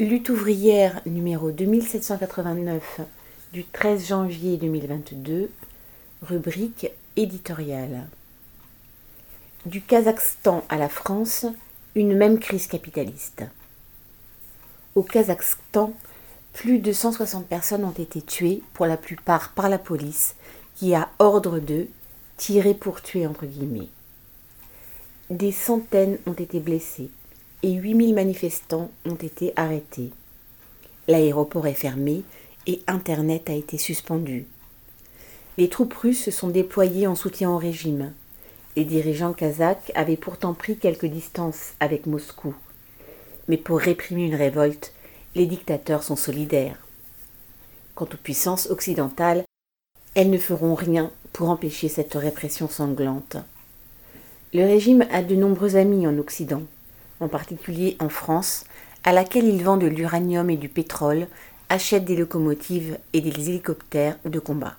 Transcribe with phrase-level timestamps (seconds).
[0.00, 3.02] Lutte ouvrière numéro 2789
[3.52, 5.50] du 13 janvier 2022,
[6.22, 8.08] rubrique éditoriale.
[9.66, 11.44] Du Kazakhstan à la France,
[11.94, 13.44] une même crise capitaliste.
[14.94, 15.92] Au Kazakhstan,
[16.54, 20.34] plus de 160 personnes ont été tuées, pour la plupart par la police,
[20.76, 21.88] qui a ordre de
[22.38, 23.90] tirer pour tuer entre guillemets.
[25.28, 27.10] Des centaines ont été blessés
[27.62, 30.10] et 8000 manifestants ont été arrêtés.
[31.08, 32.22] L'aéroport est fermé
[32.66, 34.46] et Internet a été suspendu.
[35.58, 38.12] Les troupes russes se sont déployées en soutien au régime.
[38.76, 42.54] Les dirigeants kazakhs avaient pourtant pris quelques distances avec Moscou.
[43.48, 44.92] Mais pour réprimer une révolte,
[45.34, 46.78] les dictateurs sont solidaires.
[47.94, 49.44] Quant aux puissances occidentales,
[50.14, 53.36] elles ne feront rien pour empêcher cette répression sanglante.
[54.52, 56.62] Le régime a de nombreux amis en Occident
[57.20, 58.64] en particulier en France,
[59.04, 61.26] à laquelle il vend de l'uranium et du pétrole,
[61.68, 64.74] achète des locomotives et des hélicoptères de combat.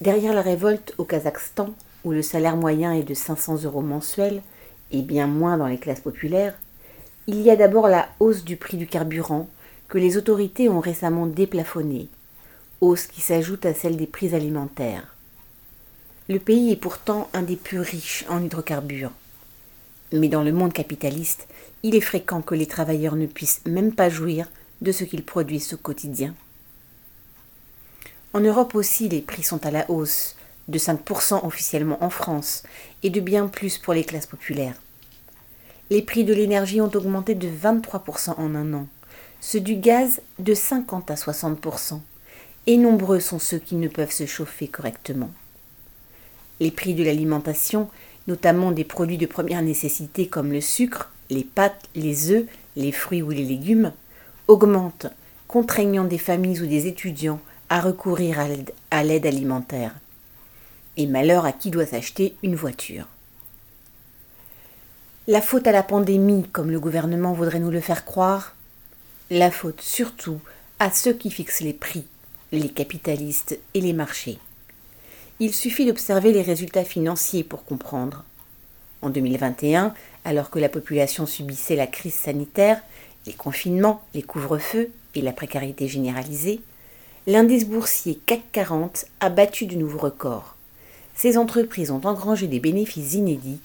[0.00, 1.70] Derrière la révolte au Kazakhstan,
[2.04, 4.42] où le salaire moyen est de 500 euros mensuels,
[4.92, 6.54] et bien moins dans les classes populaires,
[7.26, 9.48] il y a d'abord la hausse du prix du carburant
[9.88, 12.08] que les autorités ont récemment déplafonné,
[12.80, 15.14] hausse qui s'ajoute à celle des prix alimentaires.
[16.28, 19.10] Le pays est pourtant un des plus riches en hydrocarbures.
[20.12, 21.46] Mais dans le monde capitaliste,
[21.82, 24.46] il est fréquent que les travailleurs ne puissent même pas jouir
[24.80, 26.34] de ce qu'ils produisent au quotidien.
[28.32, 30.36] En Europe aussi, les prix sont à la hausse,
[30.68, 32.62] de 5% officiellement en France,
[33.02, 34.76] et de bien plus pour les classes populaires.
[35.90, 38.86] Les prix de l'énergie ont augmenté de 23% en un an,
[39.40, 42.00] ceux du gaz de 50 à 60%,
[42.66, 45.30] et nombreux sont ceux qui ne peuvent se chauffer correctement.
[46.60, 47.88] Les prix de l'alimentation
[48.30, 53.22] notamment des produits de première nécessité comme le sucre, les pâtes, les œufs, les fruits
[53.22, 53.92] ou les légumes,
[54.46, 55.08] augmentent,
[55.48, 58.38] contraignant des familles ou des étudiants à recourir
[58.90, 59.96] à l'aide alimentaire.
[60.96, 63.06] Et malheur à qui doit s'acheter une voiture.
[65.26, 68.54] La faute à la pandémie, comme le gouvernement voudrait nous le faire croire
[69.30, 70.40] La faute surtout
[70.78, 72.04] à ceux qui fixent les prix,
[72.52, 74.38] les capitalistes et les marchés.
[75.42, 78.24] Il suffit d'observer les résultats financiers pour comprendre.
[79.00, 79.94] En 2021,
[80.26, 82.82] alors que la population subissait la crise sanitaire,
[83.26, 86.60] les confinements, les couvre-feux et la précarité généralisée,
[87.26, 90.56] l'indice boursier CAC 40 a battu de nouveaux records.
[91.14, 93.60] Ces entreprises ont engrangé des bénéfices inédits,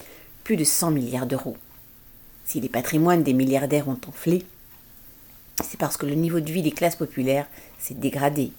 [0.46, 1.58] plus de 100 milliards d'euros.
[2.46, 4.46] Si les patrimoines des milliardaires ont enflé,
[5.62, 7.48] c'est parce que le niveau de vie des classes populaires
[7.80, 8.54] s'est dégradé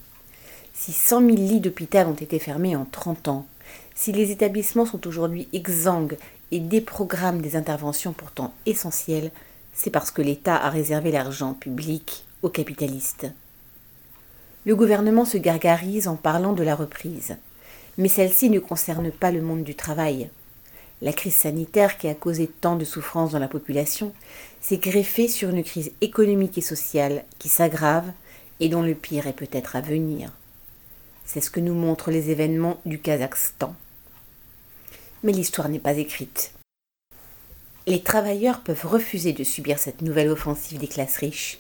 [0.79, 3.47] si 100 000 lits d'hôpital ont été fermés en 30 ans,
[3.95, 6.19] si les établissements sont aujourd'hui exsangues
[6.51, 9.31] et déprogramment des interventions pourtant essentielles,
[9.73, 13.27] c'est parce que l'État a réservé l'argent public aux capitalistes.
[14.67, 17.39] Le gouvernement se gargarise en parlant de la reprise,
[17.97, 20.29] mais celle-ci ne concerne pas le monde du travail.
[21.01, 24.13] La crise sanitaire qui a causé tant de souffrances dans la population
[24.61, 28.13] s'est greffée sur une crise économique et sociale qui s'aggrave
[28.61, 30.33] et dont le pire est peut-être à venir.
[31.27, 33.75] C'est ce que nous montrent les événements du Kazakhstan.
[35.23, 36.53] Mais l'histoire n'est pas écrite.
[37.89, 41.59] Les travailleurs peuvent refuser de subir cette nouvelle offensive des classes riches.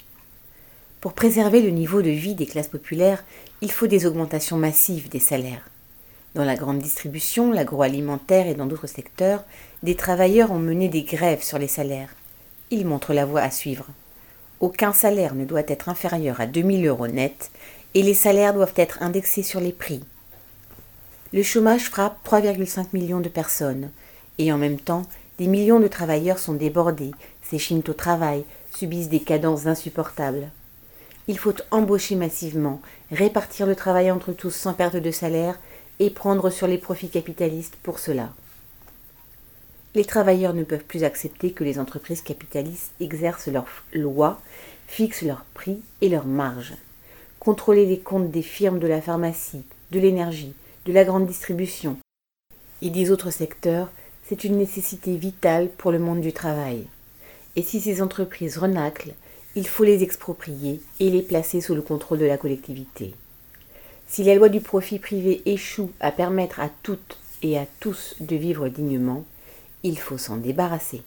[1.00, 3.24] Pour préserver le niveau de vie des classes populaires,
[3.60, 5.68] il faut des augmentations massives des salaires.
[6.34, 9.44] Dans la grande distribution, l'agroalimentaire et dans d'autres secteurs,
[9.82, 12.14] des travailleurs ont mené des grèves sur les salaires.
[12.70, 13.86] Ils montrent la voie à suivre.
[14.60, 17.50] Aucun salaire ne doit être inférieur à 2000 euros net
[17.96, 20.02] et les salaires doivent être indexés sur les prix.
[21.32, 23.90] Le chômage frappe 3,5 millions de personnes
[24.36, 25.04] et en même temps,
[25.38, 27.12] des millions de travailleurs sont débordés,
[27.42, 28.44] s'échinent au travail,
[28.76, 30.50] subissent des cadences insupportables.
[31.26, 35.58] Il faut embaucher massivement, répartir le travail entre tous sans perte de salaire
[35.98, 38.28] et prendre sur les profits capitalistes pour cela.
[39.94, 43.64] Les travailleurs ne peuvent plus accepter que les entreprises capitalistes exercent leurs
[43.94, 44.38] lois,
[44.86, 46.74] fixent leurs prix et leurs marges
[47.46, 49.62] contrôler les comptes des firmes de la pharmacie,
[49.92, 50.52] de l'énergie,
[50.84, 51.96] de la grande distribution
[52.82, 53.88] et des autres secteurs,
[54.28, 56.88] c'est une nécessité vitale pour le monde du travail.
[57.54, 59.14] Et si ces entreprises renaclent,
[59.54, 63.14] il faut les exproprier et les placer sous le contrôle de la collectivité.
[64.08, 68.34] Si la loi du profit privé échoue à permettre à toutes et à tous de
[68.34, 69.24] vivre dignement,
[69.84, 71.04] il faut s'en débarrasser.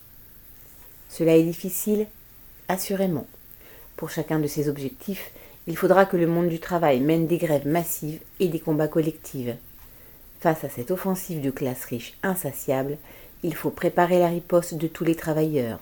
[1.10, 2.06] Cela est difficile
[2.68, 3.26] Assurément.
[3.96, 5.32] Pour chacun de ces objectifs,
[5.66, 9.54] il faudra que le monde du travail mène des grèves massives et des combats collectifs.
[10.40, 12.96] Face à cette offensive de classe riche insatiable,
[13.42, 15.80] il faut préparer la riposte de tous les travailleurs.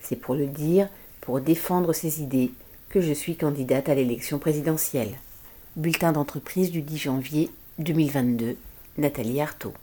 [0.00, 0.88] C'est pour le dire,
[1.20, 2.52] pour défendre ses idées
[2.88, 5.18] que je suis candidate à l'élection présidentielle.
[5.74, 8.56] Bulletin d'entreprise du 10 janvier 2022,
[8.98, 9.74] Nathalie Artaud.